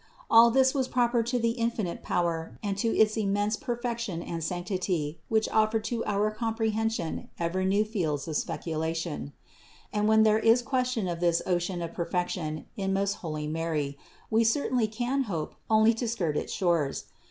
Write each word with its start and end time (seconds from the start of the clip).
All 0.31 0.49
this 0.49 0.73
was 0.73 0.87
proper 0.87 1.21
to 1.21 1.37
the 1.37 1.51
infinite 1.51 2.01
power 2.01 2.57
and 2.63 2.75
to 2.79 2.89
THE 2.91 3.01
INCARNATION 3.01 3.07
75 3.07 3.07
its 3.07 3.17
immense 3.17 3.55
perfection 3.57 4.21
and 4.23 4.43
sanctity, 4.43 5.19
which 5.29 5.47
offer 5.49 5.79
to 5.79 6.03
our 6.05 6.31
comprehension 6.31 7.29
ever 7.37 7.63
new 7.63 7.85
fields 7.85 8.27
of 8.27 8.35
speculation. 8.35 9.31
And 9.93 10.07
when 10.07 10.23
there 10.23 10.39
is 10.39 10.63
question 10.63 11.07
of 11.07 11.19
this 11.19 11.43
ocean 11.45 11.83
of 11.83 11.93
perfection 11.93 12.65
in 12.75 12.93
most 12.93 13.17
holy 13.21 13.45
Mary, 13.45 13.95
we 14.31 14.43
certainly 14.43 14.87
can 14.87 15.25
hope 15.25 15.53
only 15.69 15.93
to 15.93 16.07
skirt 16.07 16.35
its 16.35 16.51
shores. 16.51 17.03